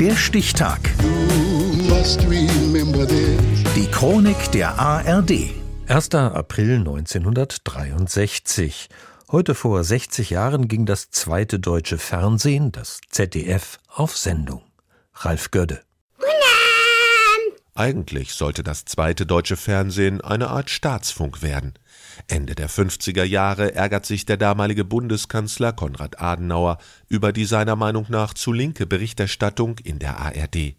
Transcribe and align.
Der 0.00 0.14
Stichtag. 0.14 0.78
Die 3.74 3.86
Chronik 3.90 4.52
der 4.52 4.78
ARD. 4.78 5.32
1. 5.88 6.14
April 6.14 6.76
1963. 6.76 8.88
Heute 9.32 9.56
vor 9.56 9.82
60 9.82 10.30
Jahren 10.30 10.68
ging 10.68 10.86
das 10.86 11.10
zweite 11.10 11.58
deutsche 11.58 11.98
Fernsehen, 11.98 12.70
das 12.70 13.00
ZDF, 13.10 13.80
auf 13.88 14.16
Sendung. 14.16 14.62
Ralf 15.14 15.50
Gödde. 15.50 15.80
Eigentlich 17.78 18.32
sollte 18.32 18.64
das 18.64 18.86
zweite 18.86 19.24
deutsche 19.24 19.56
Fernsehen 19.56 20.20
eine 20.20 20.48
Art 20.48 20.68
Staatsfunk 20.68 21.42
werden. 21.42 21.74
Ende 22.26 22.56
der 22.56 22.68
50er 22.68 23.22
Jahre 23.22 23.72
ärgert 23.72 24.04
sich 24.04 24.26
der 24.26 24.36
damalige 24.36 24.84
Bundeskanzler 24.84 25.72
Konrad 25.72 26.20
Adenauer 26.20 26.78
über 27.06 27.32
die 27.32 27.44
seiner 27.44 27.76
Meinung 27.76 28.06
nach 28.08 28.34
zu 28.34 28.52
linke 28.52 28.84
Berichterstattung 28.84 29.78
in 29.78 30.00
der 30.00 30.18
ARD. 30.18 30.74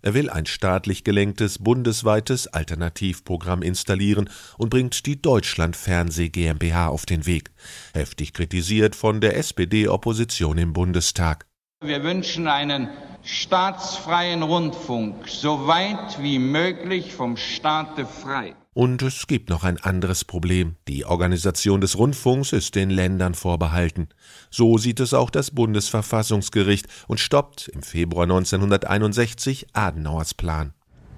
Er 0.00 0.14
will 0.14 0.30
ein 0.30 0.46
staatlich 0.46 1.04
gelenktes 1.04 1.58
bundesweites 1.58 2.46
Alternativprogramm 2.46 3.60
installieren 3.60 4.30
und 4.56 4.70
bringt 4.70 5.04
die 5.04 5.20
Deutschland 5.20 5.76
Fernseh 5.76 6.30
GmbH 6.30 6.88
auf 6.88 7.04
den 7.04 7.26
Weg, 7.26 7.50
heftig 7.92 8.32
kritisiert 8.32 8.96
von 8.96 9.20
der 9.20 9.36
SPD-Opposition 9.36 10.56
im 10.56 10.72
Bundestag. 10.72 11.44
Wir 11.84 12.02
wünschen 12.02 12.48
einen 12.48 12.88
staatsfreien 13.28 14.42
Rundfunk, 14.42 15.28
so 15.28 15.66
weit 15.66 16.22
wie 16.22 16.38
möglich 16.38 17.12
vom 17.12 17.36
Staate 17.36 18.06
frei. 18.06 18.54
Und 18.72 19.02
es 19.02 19.26
gibt 19.26 19.50
noch 19.50 19.64
ein 19.64 19.76
anderes 19.76 20.24
Problem. 20.24 20.76
Die 20.88 21.04
Organisation 21.04 21.82
des 21.82 21.98
Rundfunks 21.98 22.54
ist 22.54 22.74
den 22.74 22.88
Ländern 22.88 23.34
vorbehalten. 23.34 24.08
So 24.50 24.78
sieht 24.78 24.98
es 25.00 25.12
auch 25.12 25.28
das 25.28 25.50
Bundesverfassungsgericht 25.50 26.86
und 27.06 27.20
stoppt 27.20 27.68
im 27.68 27.82
Februar 27.82 28.22
1961 28.22 29.66
Adenauers 29.74 30.32
Plan. 30.32 30.72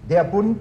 Der 0.09 0.25
Bund 0.25 0.59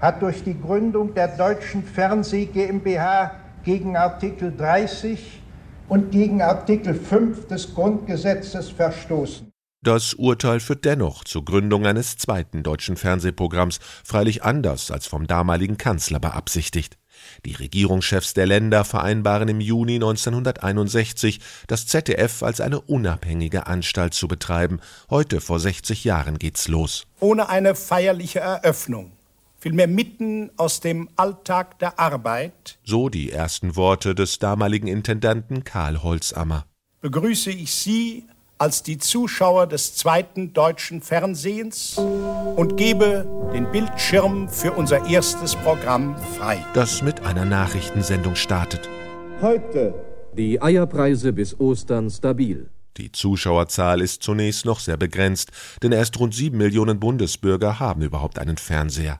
hat 0.00 0.20
durch 0.20 0.42
die 0.42 0.60
Gründung 0.60 1.14
der 1.14 1.28
Deutschen 1.28 1.84
Fernseh 1.84 2.46
GmbH 2.46 3.36
gegen 3.62 3.96
Artikel 3.96 4.52
30 4.56 5.42
und 5.88 6.10
gegen 6.10 6.42
Artikel 6.42 6.94
5 6.94 7.46
des 7.46 7.72
Grundgesetzes 7.72 8.68
verstoßen. 8.70 9.51
Das 9.84 10.14
Urteil 10.14 10.60
führt 10.60 10.84
dennoch 10.84 11.24
zur 11.24 11.44
Gründung 11.44 11.86
eines 11.86 12.16
zweiten 12.16 12.62
deutschen 12.62 12.96
Fernsehprogramms, 12.96 13.80
freilich 14.04 14.44
anders 14.44 14.92
als 14.92 15.08
vom 15.08 15.26
damaligen 15.26 15.76
Kanzler 15.76 16.20
beabsichtigt. 16.20 16.98
Die 17.44 17.54
Regierungschefs 17.54 18.32
der 18.32 18.46
Länder 18.46 18.84
vereinbaren 18.84 19.48
im 19.48 19.60
Juni 19.60 19.96
1961, 19.96 21.40
das 21.66 21.88
ZDF 21.88 22.44
als 22.44 22.60
eine 22.60 22.80
unabhängige 22.80 23.66
Anstalt 23.66 24.14
zu 24.14 24.28
betreiben. 24.28 24.78
Heute 25.10 25.40
vor 25.40 25.58
60 25.58 26.04
Jahren 26.04 26.38
geht's 26.38 26.68
los. 26.68 27.08
Ohne 27.18 27.48
eine 27.48 27.74
feierliche 27.74 28.38
Eröffnung, 28.38 29.10
vielmehr 29.58 29.88
mitten 29.88 30.52
aus 30.58 30.78
dem 30.78 31.08
Alltag 31.16 31.80
der 31.80 31.98
Arbeit, 31.98 32.78
so 32.84 33.08
die 33.08 33.32
ersten 33.32 33.74
Worte 33.74 34.14
des 34.14 34.38
damaligen 34.38 34.86
Intendanten 34.86 35.64
Karl 35.64 36.04
Holzammer, 36.04 36.66
begrüße 37.00 37.50
ich 37.50 37.74
Sie 37.74 38.26
als 38.62 38.84
die 38.84 38.96
Zuschauer 38.96 39.66
des 39.66 39.96
zweiten 39.96 40.52
deutschen 40.52 41.02
Fernsehens 41.02 41.98
und 41.98 42.76
gebe 42.76 43.26
den 43.52 43.68
Bildschirm 43.72 44.48
für 44.48 44.70
unser 44.70 45.04
erstes 45.06 45.56
Programm 45.56 46.14
frei. 46.38 46.64
Das 46.72 47.02
mit 47.02 47.26
einer 47.26 47.44
Nachrichtensendung 47.44 48.36
startet. 48.36 48.88
Heute 49.40 49.94
die 50.34 50.62
Eierpreise 50.62 51.32
bis 51.32 51.58
Ostern 51.58 52.08
stabil. 52.08 52.70
Die 52.98 53.10
Zuschauerzahl 53.10 54.00
ist 54.00 54.22
zunächst 54.22 54.64
noch 54.64 54.78
sehr 54.78 54.96
begrenzt, 54.96 55.50
denn 55.82 55.90
erst 55.90 56.20
rund 56.20 56.32
sieben 56.32 56.58
Millionen 56.58 57.00
Bundesbürger 57.00 57.80
haben 57.80 58.02
überhaupt 58.02 58.38
einen 58.38 58.58
Fernseher. 58.58 59.18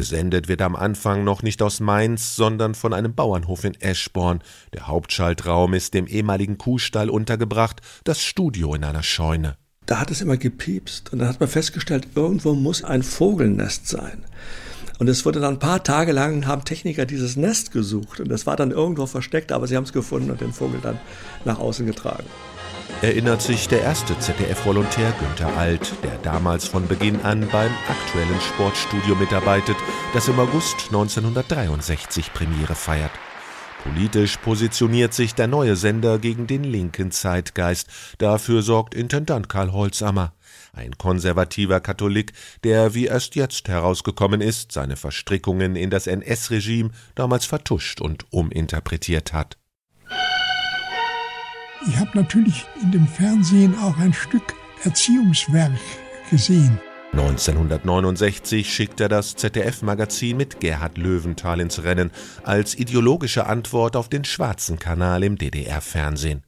Gesendet 0.00 0.48
wird 0.48 0.62
am 0.62 0.76
Anfang 0.76 1.24
noch 1.24 1.42
nicht 1.42 1.60
aus 1.60 1.78
Mainz, 1.78 2.34
sondern 2.34 2.74
von 2.74 2.94
einem 2.94 3.14
Bauernhof 3.14 3.64
in 3.64 3.78
Eschborn. 3.82 4.40
Der 4.72 4.86
Hauptschaltraum 4.86 5.74
ist 5.74 5.92
dem 5.92 6.06
ehemaligen 6.06 6.56
Kuhstall 6.56 7.10
untergebracht, 7.10 7.82
das 8.04 8.22
Studio 8.22 8.74
in 8.74 8.82
einer 8.82 9.02
Scheune. 9.02 9.58
Da 9.84 10.00
hat 10.00 10.10
es 10.10 10.22
immer 10.22 10.38
gepiepst 10.38 11.12
und 11.12 11.18
dann 11.18 11.28
hat 11.28 11.38
man 11.38 11.50
festgestellt, 11.50 12.08
irgendwo 12.14 12.54
muss 12.54 12.82
ein 12.82 13.02
Vogelnest 13.02 13.88
sein. 13.88 14.24
Und 14.98 15.08
es 15.08 15.26
wurde 15.26 15.38
dann 15.38 15.56
ein 15.56 15.58
paar 15.58 15.84
Tage 15.84 16.12
lang, 16.12 16.46
haben 16.46 16.64
Techniker 16.64 17.04
dieses 17.04 17.36
Nest 17.36 17.70
gesucht 17.70 18.20
und 18.20 18.30
das 18.30 18.46
war 18.46 18.56
dann 18.56 18.70
irgendwo 18.70 19.04
versteckt, 19.04 19.52
aber 19.52 19.66
sie 19.66 19.76
haben 19.76 19.84
es 19.84 19.92
gefunden 19.92 20.30
und 20.30 20.40
den 20.40 20.54
Vogel 20.54 20.80
dann 20.82 20.98
nach 21.44 21.58
außen 21.58 21.84
getragen 21.84 22.24
erinnert 23.02 23.40
sich 23.40 23.68
der 23.68 23.82
erste 23.82 24.18
ZDF-Volontär 24.18 25.12
Günther 25.18 25.56
Alt, 25.56 25.92
der 26.02 26.18
damals 26.18 26.68
von 26.68 26.86
Beginn 26.86 27.20
an 27.22 27.48
beim 27.50 27.72
aktuellen 27.88 28.40
Sportstudio 28.40 29.14
mitarbeitet, 29.14 29.76
das 30.12 30.28
im 30.28 30.38
August 30.38 30.88
1963 30.88 32.32
Premiere 32.32 32.74
feiert. 32.74 33.12
Politisch 33.82 34.36
positioniert 34.36 35.14
sich 35.14 35.34
der 35.34 35.46
neue 35.46 35.76
Sender 35.76 36.18
gegen 36.18 36.46
den 36.46 36.64
linken 36.64 37.10
Zeitgeist. 37.10 37.88
Dafür 38.18 38.60
sorgt 38.60 38.94
Intendant 38.94 39.48
Karl 39.48 39.72
Holzammer, 39.72 40.34
ein 40.74 40.98
konservativer 40.98 41.80
Katholik, 41.80 42.32
der, 42.64 42.92
wie 42.94 43.06
erst 43.06 43.34
jetzt 43.36 43.68
herausgekommen 43.68 44.42
ist, 44.42 44.72
seine 44.72 44.96
Verstrickungen 44.96 45.76
in 45.76 45.88
das 45.88 46.06
NS-Regime 46.06 46.90
damals 47.14 47.46
vertuscht 47.46 48.02
und 48.02 48.26
uminterpretiert 48.30 49.32
hat. 49.32 49.59
Ich 51.88 51.96
habe 51.96 52.10
natürlich 52.14 52.66
in 52.82 52.92
dem 52.92 53.06
Fernsehen 53.06 53.74
auch 53.78 53.96
ein 53.98 54.12
Stück 54.12 54.54
Erziehungswerk 54.84 55.72
gesehen. 56.28 56.78
1969 57.12 58.72
schickt 58.72 59.00
er 59.00 59.08
das 59.08 59.34
ZDF-Magazin 59.34 60.36
mit 60.36 60.60
Gerhard 60.60 60.98
Löwenthal 60.98 61.58
ins 61.60 61.82
Rennen 61.82 62.10
als 62.44 62.78
ideologische 62.78 63.46
Antwort 63.46 63.96
auf 63.96 64.08
den 64.08 64.24
schwarzen 64.24 64.78
Kanal 64.78 65.24
im 65.24 65.38
DDR-Fernsehen. 65.38 66.44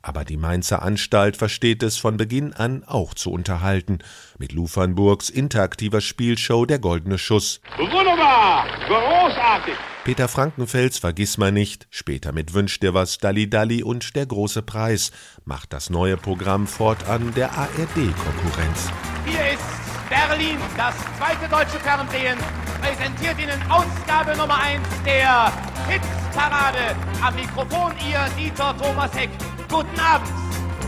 Aber 0.00 0.24
die 0.24 0.36
Mainzer 0.36 0.80
Anstalt 0.82 1.36
versteht 1.36 1.82
es 1.82 1.98
von 1.98 2.16
Beginn 2.16 2.52
an 2.52 2.84
auch 2.84 3.14
zu 3.14 3.32
unterhalten. 3.32 3.98
Mit 4.38 4.52
Lufernburgs 4.52 5.28
interaktiver 5.28 6.00
Spielshow 6.00 6.64
Der 6.66 6.78
Goldene 6.78 7.18
Schuss. 7.18 7.60
Wunderbar! 7.76 8.66
Großartig! 8.86 9.74
Peter 10.08 10.26
Frankenfels 10.26 10.96
vergiss 10.96 11.36
mal 11.36 11.52
nicht, 11.52 11.86
später 11.90 12.32
mit 12.32 12.54
Wünsch 12.54 12.80
dir 12.80 12.94
was 12.94 13.18
Dalli 13.18 13.50
Dalli 13.50 13.82
und 13.82 14.16
Der 14.16 14.24
große 14.24 14.62
Preis, 14.62 15.10
macht 15.44 15.74
das 15.74 15.90
neue 15.90 16.16
Programm 16.16 16.66
fortan 16.66 17.34
der 17.34 17.52
ARD-Konkurrenz. 17.52 18.88
Hier 19.26 19.52
ist 19.52 19.60
Berlin, 20.08 20.56
das 20.78 20.94
zweite 21.18 21.46
deutsche 21.50 21.78
Fernsehen, 21.80 22.38
präsentiert 22.80 23.38
Ihnen 23.38 23.70
Ausgabe 23.70 24.34
Nummer 24.34 24.58
1 24.58 24.80
der 25.04 25.52
Hitzparade. 25.90 26.96
Am 27.22 27.34
Mikrofon 27.34 27.92
Ihr 28.10 28.26
Dieter 28.38 28.74
Thomas 28.78 29.14
Heck. 29.14 29.28
Guten 29.68 30.00
Abend! 30.00 30.30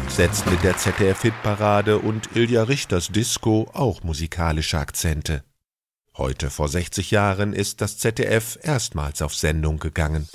Setzt 0.08 0.50
mit 0.50 0.62
der 0.62 0.78
ZDF-Hitparade 0.78 1.98
und 1.98 2.34
Ilja 2.34 2.62
Richters 2.62 3.08
Disco 3.08 3.68
auch 3.74 4.02
musikalische 4.02 4.78
Akzente. 4.78 5.44
Heute 6.16 6.50
vor 6.50 6.68
60 6.68 7.12
Jahren 7.12 7.52
ist 7.52 7.80
das 7.80 7.98
ZDF 7.98 8.58
erstmals 8.62 9.22
auf 9.22 9.34
Sendung 9.34 9.78
gegangen. 9.78 10.28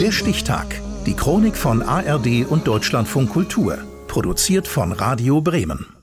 Der 0.00 0.12
Stichtag. 0.12 0.80
Die 1.06 1.14
Chronik 1.14 1.56
von 1.56 1.82
ARD 1.82 2.46
und 2.46 2.66
Deutschlandfunk 2.66 3.30
Kultur. 3.30 3.78
Produziert 4.08 4.68
von 4.68 4.92
Radio 4.92 5.40
Bremen. 5.40 5.99